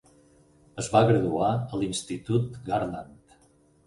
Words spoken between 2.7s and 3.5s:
Garland.